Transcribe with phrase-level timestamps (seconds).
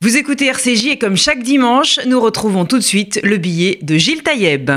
[0.00, 3.96] Vous écoutez RCJ et comme chaque dimanche, nous retrouvons tout de suite le billet de
[3.96, 4.70] Gilles Taïeb.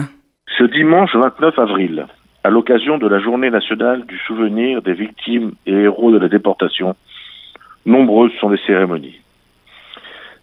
[0.57, 2.07] Ce dimanche 29 avril,
[2.43, 6.95] à l'occasion de la journée nationale du souvenir des victimes et héros de la déportation,
[7.85, 9.21] nombreuses sont les cérémonies.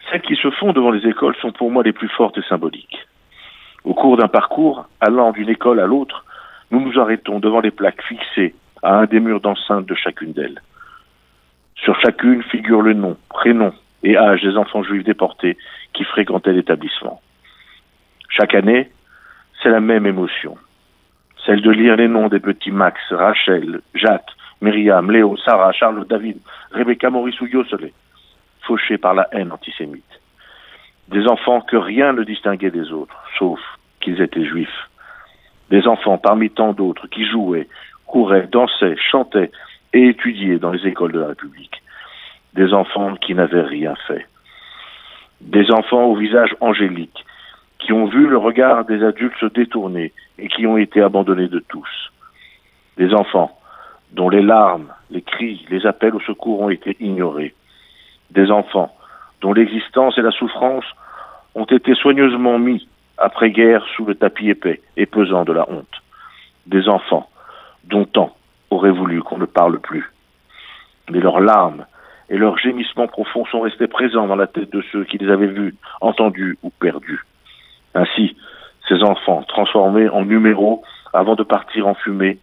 [0.08, 3.04] Celles qui se font devant les écoles sont pour moi les plus fortes et symboliques.
[3.82, 6.24] Au cours d'un parcours allant d'une école à l'autre,
[6.70, 8.54] nous nous arrêtons devant les plaques fixées
[8.84, 10.62] à un des murs d'enceinte de chacune d'elles.
[11.74, 13.72] Sur chacune figure le nom, prénom,
[14.02, 15.56] et âge des enfants juifs déportés
[15.92, 17.20] qui fréquentaient l'établissement.
[18.28, 18.90] Chaque année,
[19.62, 20.56] c'est la même émotion,
[21.44, 26.38] celle de lire les noms des petits Max, Rachel, Jacques, Myriam, Léo, Sarah, Charles, David,
[26.72, 27.92] Rebecca, Maurice ou Yoselé,
[28.62, 30.04] fauchés par la haine antisémite.
[31.08, 33.60] Des enfants que rien ne distinguait des autres, sauf
[34.00, 34.88] qu'ils étaient juifs.
[35.70, 37.68] Des enfants parmi tant d'autres qui jouaient,
[38.06, 39.50] couraient, dansaient, chantaient
[39.92, 41.82] et étudiaient dans les écoles de la République
[42.58, 44.26] des enfants qui n'avaient rien fait,
[45.40, 47.24] des enfants au visage angélique,
[47.78, 51.60] qui ont vu le regard des adultes se détourner et qui ont été abandonnés de
[51.60, 51.88] tous,
[52.96, 53.56] des enfants
[54.10, 57.54] dont les larmes, les cris, les appels au secours ont été ignorés,
[58.32, 58.92] des enfants
[59.40, 60.86] dont l'existence et la souffrance
[61.54, 66.02] ont été soigneusement mis après-guerre sous le tapis épais et pesant de la honte,
[66.66, 67.28] des enfants
[67.84, 68.34] dont tant
[68.70, 70.12] auraient voulu qu'on ne parle plus.
[71.08, 71.86] Mais leurs larmes
[72.30, 75.46] et leurs gémissements profonds sont restés présents dans la tête de ceux qui les avaient
[75.46, 77.24] vus, entendus ou perdus.
[77.94, 78.36] Ainsi,
[78.88, 82.38] ces enfants, transformés en numéros avant de partir en fumée,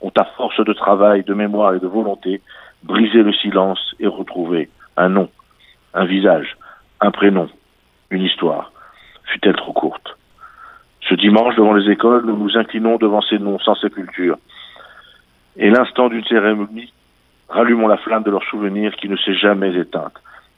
[0.00, 2.40] ont à force de travail, de mémoire et de volonté
[2.82, 5.28] brisé le silence et retrouvé un nom,
[5.94, 6.56] un visage,
[7.00, 7.48] un prénom,
[8.10, 8.72] une histoire,
[9.24, 10.16] fut-elle trop courte?
[11.08, 14.38] Ce dimanche, devant les écoles, nous nous inclinons devant ces noms sans sépulture.
[15.56, 16.92] Et l'instant d'une cérémonie
[17.56, 20.12] Rallumons la flamme de leur souvenir qui ne s'est jamais éteinte,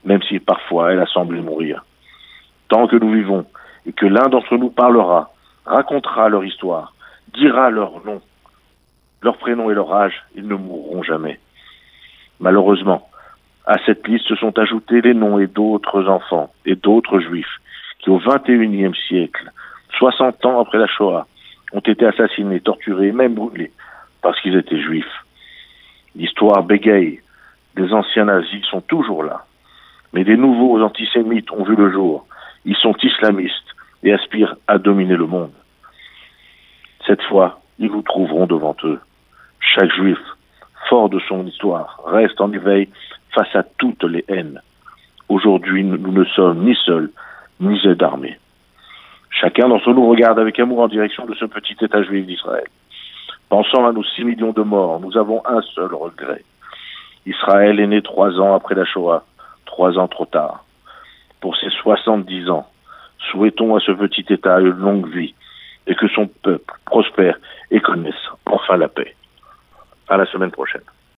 [0.04, 1.84] même si parfois elle a semblé mourir.
[2.68, 3.46] Tant que nous vivons,
[3.86, 5.30] et que l'un d'entre nous parlera,
[5.64, 6.94] racontera leur histoire,
[7.32, 8.20] dira leur nom,
[9.22, 11.38] leur prénom et leur âge, ils ne mourront jamais.
[12.40, 13.08] Malheureusement,
[13.64, 17.60] à cette liste se sont ajoutés les noms et d'autres enfants et d'autres juifs
[18.00, 19.52] qui, au XXIe siècle,
[19.96, 21.28] 60 ans après la Shoah,
[21.72, 23.70] ont été assassinés, torturés, même brûlés,
[24.20, 25.24] parce qu'ils étaient juifs.
[26.18, 27.20] L'histoire bégaye
[27.76, 29.44] des anciens nazis sont toujours là.
[30.12, 32.26] Mais des nouveaux antisémites ont vu le jour.
[32.64, 35.52] Ils sont islamistes et aspirent à dominer le monde.
[37.06, 38.98] Cette fois, ils vous trouveront devant eux.
[39.60, 40.18] Chaque juif,
[40.88, 42.88] fort de son histoire, reste en éveil
[43.32, 44.60] face à toutes les haines.
[45.28, 47.10] Aujourd'hui, nous ne sommes ni seuls,
[47.60, 48.38] ni d'armée.
[49.30, 52.66] Chacun d'entre nous regarde avec amour en direction de ce petit État juif d'Israël.
[53.48, 56.44] Pensant à nos six millions de morts, nous avons un seul regret.
[57.24, 59.24] Israël est né trois ans après la Shoah,
[59.64, 60.64] trois ans trop tard.
[61.40, 62.66] Pour ses soixante-dix ans,
[63.30, 65.34] souhaitons à ce petit État une longue vie
[65.86, 67.38] et que son peuple prospère
[67.70, 68.14] et connaisse
[68.44, 69.14] enfin la paix.
[70.08, 70.82] À la semaine prochaine.